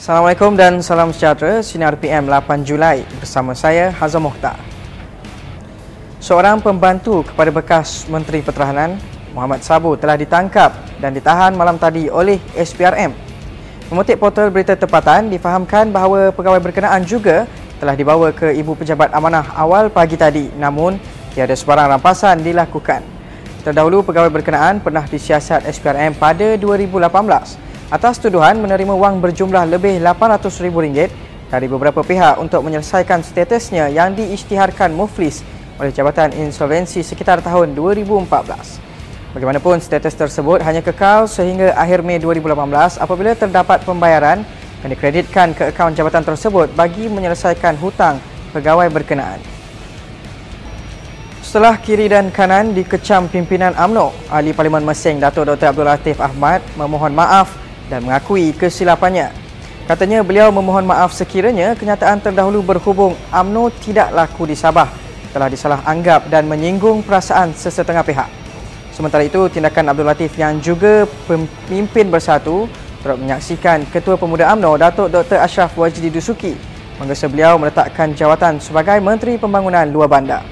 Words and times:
Assalamualaikum 0.00 0.56
dan 0.56 0.80
salam 0.80 1.12
sejahtera 1.12 1.60
Sinar 1.60 1.92
PM 2.00 2.24
8 2.24 2.64
Julai 2.64 3.04
bersama 3.20 3.52
saya 3.52 3.92
Hazam 3.92 4.24
Mohtar. 4.24 4.56
Seorang 6.24 6.56
pembantu 6.64 7.20
kepada 7.20 7.52
bekas 7.52 8.08
Menteri 8.08 8.40
Pertahanan 8.40 8.96
Muhammad 9.36 9.60
Sabu 9.60 10.00
telah 10.00 10.16
ditangkap 10.16 10.72
dan 11.04 11.12
ditahan 11.12 11.52
malam 11.52 11.76
tadi 11.76 12.08
oleh 12.08 12.40
SPRM. 12.56 13.12
Mengutip 13.92 14.16
portal 14.16 14.48
berita 14.48 14.72
tempatan 14.72 15.28
difahamkan 15.28 15.92
bahawa 15.92 16.32
pegawai 16.32 16.64
berkenaan 16.64 17.04
juga 17.04 17.44
telah 17.76 17.92
dibawa 17.92 18.32
ke 18.32 18.56
Ibu 18.56 18.80
Pejabat 18.80 19.12
Amanah 19.12 19.52
awal 19.52 19.92
pagi 19.92 20.16
tadi 20.16 20.48
namun 20.56 20.96
tiada 21.36 21.52
sebarang 21.52 22.00
rampasan 22.00 22.40
dilakukan. 22.40 23.04
Terdahulu 23.68 24.00
pegawai 24.00 24.32
berkenaan 24.32 24.80
pernah 24.80 25.04
disiasat 25.04 25.68
SPRM 25.68 26.16
pada 26.16 26.56
2018 26.56 27.68
atas 27.90 28.22
tuduhan 28.22 28.54
menerima 28.62 28.94
wang 28.94 29.18
berjumlah 29.18 29.66
lebih 29.66 29.98
RM800,000 29.98 31.10
dari 31.50 31.66
beberapa 31.66 32.06
pihak 32.06 32.38
untuk 32.38 32.62
menyelesaikan 32.62 33.26
statusnya 33.26 33.90
yang 33.90 34.14
diisytiharkan 34.14 34.94
muflis 34.94 35.42
oleh 35.82 35.90
Jabatan 35.90 36.30
Insolvensi 36.38 37.02
sekitar 37.02 37.42
tahun 37.42 37.74
2014. 37.74 39.34
Bagaimanapun, 39.34 39.82
status 39.82 40.14
tersebut 40.14 40.62
hanya 40.62 40.86
kekal 40.86 41.26
sehingga 41.26 41.74
akhir 41.74 42.06
Mei 42.06 42.22
2018 42.22 43.02
apabila 43.02 43.34
terdapat 43.34 43.82
pembayaran 43.82 44.46
yang 44.86 44.90
dikreditkan 44.94 45.50
ke 45.50 45.74
akaun 45.74 45.90
jabatan 45.90 46.22
tersebut 46.22 46.70
bagi 46.78 47.10
menyelesaikan 47.10 47.74
hutang 47.82 48.22
pegawai 48.54 48.86
berkenaan. 48.86 49.42
Setelah 51.42 51.74
kiri 51.82 52.06
dan 52.06 52.30
kanan 52.30 52.70
dikecam 52.70 53.26
pimpinan 53.26 53.74
AMNO, 53.74 54.14
Ahli 54.30 54.54
Parlimen 54.54 54.86
Mesing 54.86 55.18
Datuk 55.18 55.50
Dr. 55.50 55.74
Abdul 55.74 55.90
Latif 55.90 56.22
Ahmad 56.22 56.62
memohon 56.78 57.10
maaf 57.10 57.59
dan 57.90 58.06
mengakui 58.06 58.54
kesilapannya. 58.54 59.34
Katanya 59.90 60.22
beliau 60.22 60.54
memohon 60.54 60.86
maaf 60.86 61.10
sekiranya 61.10 61.74
kenyataan 61.74 62.22
terdahulu 62.22 62.62
berhubung 62.62 63.18
AMNO 63.34 63.74
tidak 63.82 64.14
laku 64.14 64.46
di 64.46 64.54
Sabah 64.54 64.86
telah 65.34 65.50
disalah 65.50 65.82
anggap 65.82 66.30
dan 66.30 66.46
menyinggung 66.46 67.02
perasaan 67.02 67.50
sesetengah 67.50 68.06
pihak. 68.06 68.30
Sementara 68.94 69.26
itu, 69.26 69.50
tindakan 69.50 69.90
Abdul 69.90 70.06
Latif 70.06 70.38
yang 70.38 70.62
juga 70.62 71.10
pemimpin 71.26 72.06
bersatu 72.06 72.70
turut 73.02 73.18
menyaksikan 73.18 73.88
Ketua 73.88 74.14
Pemuda 74.14 74.52
AMNO 74.52 74.76
Datuk 74.76 75.08
Dr. 75.08 75.40
Ashraf 75.40 75.74
Wajdi 75.74 76.12
Dusuki 76.12 76.54
menggesa 77.00 77.26
beliau 77.32 77.56
meletakkan 77.56 78.12
jawatan 78.12 78.60
sebagai 78.60 79.00
Menteri 79.00 79.40
Pembangunan 79.40 79.88
Luar 79.88 80.06
Bandar. 80.06 80.44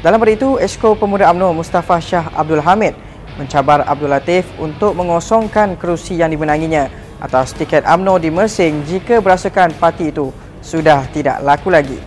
Dalam 0.00 0.22
pada 0.22 0.32
itu, 0.32 0.56
Esko 0.56 0.94
Pemuda 0.94 1.26
AMNO 1.28 1.50
Mustafa 1.52 1.98
Shah 1.98 2.30
Abdul 2.32 2.62
Hamid 2.62 2.94
mencabar 3.36 3.82
Abdul 3.86 4.10
Latif 4.10 4.46
untuk 4.62 4.94
mengosongkan 4.94 5.74
kerusi 5.74 6.18
yang 6.18 6.30
dimenanginya 6.30 6.86
atas 7.18 7.54
tiket 7.56 7.82
AMNO 7.86 8.20
di 8.20 8.30
Mersing 8.30 8.84
jika 8.86 9.18
berasakan 9.18 9.74
parti 9.78 10.10
itu 10.12 10.30
sudah 10.60 11.06
tidak 11.10 11.40
laku 11.42 11.68
lagi. 11.72 11.98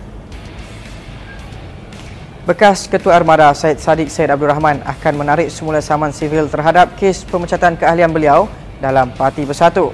Bekas 2.48 2.88
Ketua 2.88 3.20
Armada 3.20 3.52
Syed 3.52 3.76
Saddiq 3.76 4.08
Syed 4.08 4.32
Abdul 4.32 4.48
Rahman 4.48 4.80
akan 4.80 5.20
menarik 5.20 5.52
semula 5.52 5.84
saman 5.84 6.16
sivil 6.16 6.48
terhadap 6.48 6.96
kes 6.96 7.28
pemecatan 7.28 7.76
keahlian 7.76 8.08
beliau 8.08 8.48
dalam 8.80 9.12
Parti 9.12 9.44
Bersatu. 9.44 9.92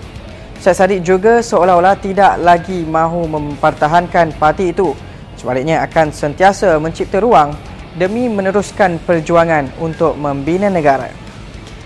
Syed 0.62 0.78
Saddiq 0.78 1.00
juga 1.02 1.42
seolah-olah 1.42 1.98
tidak 1.98 2.38
lagi 2.38 2.86
mahu 2.86 3.26
mempertahankan 3.26 4.38
parti 4.38 4.70
itu. 4.70 4.94
Sebaliknya 5.34 5.82
akan 5.82 6.14
sentiasa 6.14 6.78
mencipta 6.78 7.18
ruang 7.18 7.58
demi 7.98 8.30
meneruskan 8.30 9.02
perjuangan 9.02 9.74
untuk 9.82 10.14
membina 10.14 10.70
negara. 10.70 11.23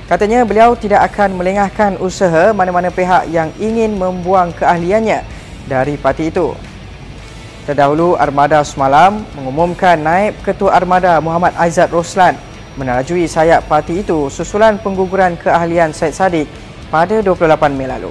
Katanya 0.08 0.40
beliau 0.48 0.72
tidak 0.72 1.04
akan 1.12 1.36
melengahkan 1.36 2.00
usaha 2.00 2.56
mana-mana 2.56 2.88
pihak 2.88 3.28
yang 3.28 3.52
ingin 3.60 3.92
membuang 3.92 4.56
keahliannya 4.56 5.20
dari 5.68 6.00
parti 6.00 6.32
itu. 6.32 6.56
Terdahulu 7.68 8.16
Armada 8.16 8.64
semalam 8.64 9.20
mengumumkan 9.36 10.00
naib 10.00 10.32
Ketua 10.40 10.72
Armada 10.72 11.20
Muhammad 11.20 11.52
Aizat 11.60 11.92
Roslan 11.92 12.40
menarajui 12.80 13.28
sayap 13.28 13.68
parti 13.68 14.00
itu 14.00 14.32
susulan 14.32 14.80
pengguguran 14.80 15.36
keahlian 15.36 15.92
Syed 15.92 16.16
Saddiq 16.16 16.48
pada 16.88 17.20
28 17.20 17.76
Mei 17.76 17.84
lalu. 17.84 18.08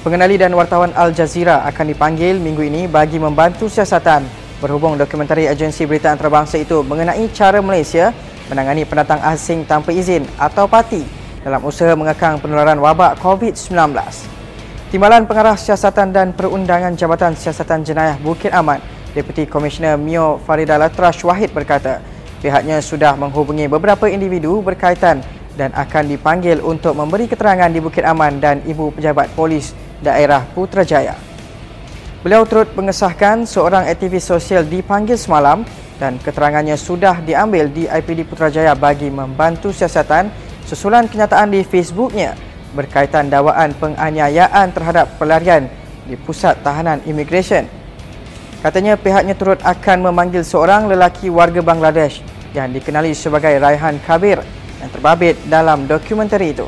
Pengenali 0.00 0.40
dan 0.40 0.56
wartawan 0.56 0.96
Al 0.96 1.12
Jazeera 1.12 1.60
akan 1.68 1.92
dipanggil 1.92 2.40
minggu 2.40 2.64
ini 2.64 2.88
bagi 2.88 3.20
membantu 3.20 3.68
siasatan 3.68 4.24
berhubung 4.64 4.96
dokumentari 4.96 5.44
agensi 5.44 5.84
berita 5.84 6.08
antarabangsa 6.08 6.56
itu 6.56 6.80
mengenai 6.80 7.28
cara 7.36 7.60
Malaysia 7.60 8.16
menangani 8.48 8.84
pendatang 8.84 9.20
asing 9.24 9.64
tanpa 9.64 9.92
izin 9.94 10.24
atau 10.36 10.68
parti 10.68 11.04
dalam 11.44 11.60
usaha 11.64 11.92
mengekang 11.92 12.40
penularan 12.40 12.80
wabak 12.80 13.20
COVID-19. 13.20 13.92
Timbalan 14.88 15.26
Pengarah 15.26 15.58
Siasatan 15.58 16.14
dan 16.14 16.30
Perundangan 16.32 16.94
Jabatan 16.94 17.34
Siasatan 17.34 17.82
Jenayah 17.82 18.16
Bukit 18.22 18.54
Aman, 18.54 18.78
Deputi 19.10 19.44
Komisioner 19.44 19.98
Mio 19.98 20.38
Farida 20.46 20.78
Latrash 20.78 21.20
Wahid 21.26 21.50
berkata, 21.50 21.98
pihaknya 22.38 22.78
sudah 22.78 23.18
menghubungi 23.18 23.66
beberapa 23.66 24.06
individu 24.06 24.62
berkaitan 24.62 25.20
dan 25.58 25.70
akan 25.74 26.10
dipanggil 26.10 26.62
untuk 26.62 26.94
memberi 26.94 27.26
keterangan 27.26 27.70
di 27.70 27.82
Bukit 27.82 28.06
Aman 28.06 28.38
dan 28.38 28.62
Ibu 28.62 28.94
Pejabat 28.94 29.34
Polis 29.34 29.74
Daerah 29.98 30.46
Putrajaya. 30.54 31.14
Beliau 32.24 32.48
turut 32.48 32.72
mengesahkan 32.72 33.44
seorang 33.44 33.84
aktivis 33.84 34.24
sosial 34.24 34.64
dipanggil 34.64 35.20
semalam 35.20 35.60
dan 35.98 36.18
keterangannya 36.18 36.74
sudah 36.74 37.22
diambil 37.22 37.70
di 37.70 37.86
IPD 37.86 38.26
Putrajaya 38.26 38.74
bagi 38.74 39.08
membantu 39.08 39.70
siasatan 39.70 40.30
susulan 40.66 41.06
kenyataan 41.06 41.54
di 41.54 41.62
Facebooknya 41.62 42.34
berkaitan 42.74 43.30
dakwaan 43.30 43.70
penganiayaan 43.78 44.74
terhadap 44.74 45.14
pelarian 45.16 45.70
di 46.04 46.18
pusat 46.18 46.58
tahanan 46.66 46.98
imigresen. 47.06 47.70
Katanya 48.60 48.96
pihaknya 48.98 49.36
turut 49.36 49.60
akan 49.62 50.10
memanggil 50.10 50.42
seorang 50.42 50.88
lelaki 50.90 51.28
warga 51.30 51.60
Bangladesh 51.60 52.24
yang 52.56 52.72
dikenali 52.72 53.12
sebagai 53.12 53.60
Raihan 53.60 54.00
Kabir 54.02 54.40
yang 54.80 54.90
terbabit 54.90 55.36
dalam 55.46 55.84
dokumentari 55.84 56.56
itu. 56.56 56.66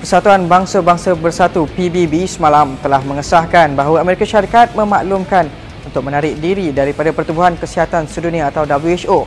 Persatuan 0.00 0.48
Bangsa-Bangsa 0.48 1.12
Bersatu 1.12 1.68
PBB 1.76 2.24
semalam 2.24 2.72
telah 2.80 3.04
mengesahkan 3.04 3.76
bahawa 3.76 4.00
Amerika 4.00 4.24
Syarikat 4.24 4.72
memaklumkan 4.72 5.52
untuk 5.86 6.04
menarik 6.04 6.36
diri 6.38 6.72
daripada 6.74 7.12
Pertubuhan 7.14 7.56
Kesihatan 7.56 8.08
Sedunia 8.10 8.48
atau 8.48 8.66
WHO. 8.66 9.24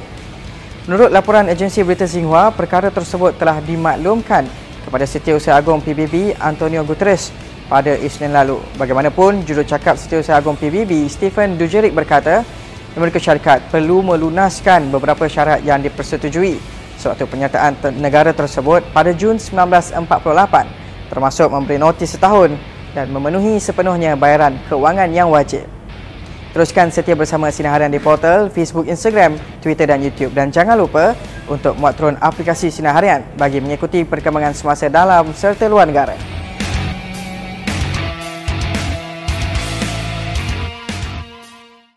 Menurut 0.89 1.09
laporan 1.15 1.47
agensi 1.47 1.79
berita 1.79 2.03
Xinhua, 2.03 2.51
perkara 2.51 2.91
tersebut 2.91 3.39
telah 3.39 3.63
dimaklumkan 3.63 4.43
kepada 4.83 5.05
Setiausaha 5.07 5.55
Agong 5.55 5.79
PBB 5.79 6.35
Antonio 6.37 6.83
Guterres 6.83 7.31
pada 7.71 7.95
Isnin 7.95 8.35
lalu. 8.35 8.59
Bagaimanapun, 8.75 9.47
jurucakap 9.47 9.95
Setiausaha 9.95 10.43
Agong 10.43 10.59
PBB 10.59 11.07
Stephen 11.07 11.55
Dujerik 11.55 11.95
berkata, 11.95 12.43
Amerika 12.93 13.17
Syarikat 13.17 13.73
perlu 13.73 14.05
melunaskan 14.05 14.93
beberapa 14.93 15.25
syarat 15.25 15.65
yang 15.65 15.81
dipersetujui 15.81 16.61
sewaktu 17.01 17.25
pernyataan 17.25 17.73
negara 17.97 18.29
tersebut 18.35 18.85
pada 18.93 19.09
Jun 19.17 19.41
1948 19.41 20.83
termasuk 21.09 21.49
memberi 21.49 21.77
notis 21.81 22.13
setahun 22.13 22.53
dan 22.93 23.09
memenuhi 23.09 23.57
sepenuhnya 23.57 24.13
bayaran 24.13 24.57
kewangan 24.69 25.09
yang 25.09 25.29
wajib. 25.33 25.72
Teruskan 26.53 26.93
setia 26.93 27.17
bersama 27.17 27.49
Sinar 27.49 27.73
Harian 27.73 27.89
di 27.89 27.97
portal, 27.97 28.45
Facebook, 28.53 28.85
Instagram, 28.85 29.41
Twitter 29.57 29.89
dan 29.89 30.05
YouTube. 30.05 30.37
Dan 30.37 30.53
jangan 30.53 30.77
lupa 30.77 31.17
untuk 31.49 31.73
muat 31.81 31.97
turun 31.97 32.13
aplikasi 32.21 32.69
Sinar 32.69 32.93
Harian 32.93 33.25
bagi 33.33 33.57
mengikuti 33.57 34.05
perkembangan 34.05 34.53
semasa 34.53 34.85
dalam 34.85 35.33
serta 35.33 35.65
luar 35.65 35.89
negara. 35.89 36.32